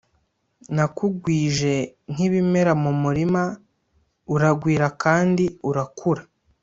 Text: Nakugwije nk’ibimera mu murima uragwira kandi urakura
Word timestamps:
Nakugwije 0.75 1.73
nk’ibimera 2.11 2.73
mu 2.83 2.91
murima 3.01 3.43
uragwira 4.35 4.87
kandi 5.03 5.45
urakura 5.69 6.23